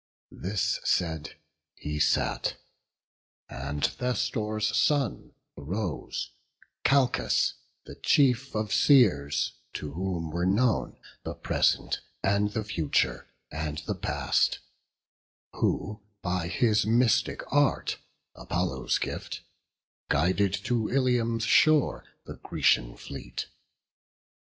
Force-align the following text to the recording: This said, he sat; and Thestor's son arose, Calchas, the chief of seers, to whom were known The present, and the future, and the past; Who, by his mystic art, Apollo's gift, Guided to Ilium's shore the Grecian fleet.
This 0.33 0.79
said, 0.83 1.35
he 1.75 1.99
sat; 1.99 2.55
and 3.47 3.83
Thestor's 3.85 4.75
son 4.75 5.33
arose, 5.55 6.31
Calchas, 6.83 7.53
the 7.85 7.93
chief 7.93 8.55
of 8.55 8.73
seers, 8.73 9.51
to 9.73 9.93
whom 9.93 10.31
were 10.31 10.47
known 10.47 10.97
The 11.21 11.35
present, 11.35 11.99
and 12.23 12.49
the 12.49 12.63
future, 12.63 13.27
and 13.51 13.77
the 13.85 13.93
past; 13.93 14.57
Who, 15.53 16.01
by 16.23 16.47
his 16.47 16.83
mystic 16.83 17.43
art, 17.53 17.99
Apollo's 18.33 18.97
gift, 18.97 19.41
Guided 20.09 20.51
to 20.65 20.87
Ilium's 20.89 21.43
shore 21.43 22.05
the 22.25 22.37
Grecian 22.37 22.97
fleet. 22.97 23.45